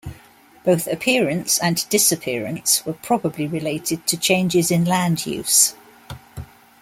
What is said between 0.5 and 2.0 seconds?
Both appearance and